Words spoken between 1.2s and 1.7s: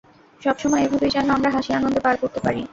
আমরা